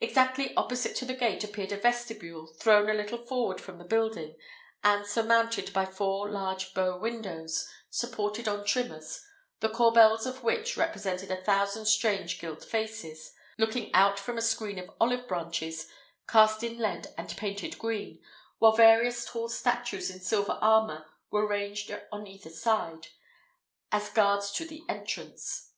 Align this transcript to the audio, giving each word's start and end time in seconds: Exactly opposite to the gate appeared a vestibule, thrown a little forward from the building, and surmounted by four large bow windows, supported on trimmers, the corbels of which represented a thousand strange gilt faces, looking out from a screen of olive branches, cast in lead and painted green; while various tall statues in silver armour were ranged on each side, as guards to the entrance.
Exactly 0.00 0.54
opposite 0.54 0.94
to 0.94 1.04
the 1.04 1.14
gate 1.16 1.42
appeared 1.42 1.72
a 1.72 1.76
vestibule, 1.76 2.46
thrown 2.46 2.88
a 2.88 2.94
little 2.94 3.26
forward 3.26 3.60
from 3.60 3.78
the 3.78 3.84
building, 3.84 4.36
and 4.84 5.04
surmounted 5.04 5.72
by 5.72 5.84
four 5.84 6.30
large 6.30 6.72
bow 6.74 6.96
windows, 6.96 7.68
supported 7.90 8.46
on 8.46 8.64
trimmers, 8.64 9.20
the 9.58 9.68
corbels 9.68 10.26
of 10.26 10.44
which 10.44 10.76
represented 10.76 11.28
a 11.32 11.42
thousand 11.42 11.86
strange 11.86 12.40
gilt 12.40 12.64
faces, 12.64 13.32
looking 13.58 13.92
out 13.94 14.16
from 14.16 14.38
a 14.38 14.42
screen 14.42 14.78
of 14.78 14.92
olive 15.00 15.26
branches, 15.26 15.88
cast 16.28 16.62
in 16.62 16.78
lead 16.78 17.08
and 17.18 17.36
painted 17.36 17.76
green; 17.76 18.20
while 18.60 18.70
various 18.76 19.24
tall 19.24 19.48
statues 19.48 20.08
in 20.08 20.20
silver 20.20 20.56
armour 20.60 21.04
were 21.32 21.48
ranged 21.48 21.90
on 22.12 22.28
each 22.28 22.42
side, 22.42 23.08
as 23.90 24.08
guards 24.10 24.52
to 24.52 24.64
the 24.64 24.84
entrance. 24.88 25.72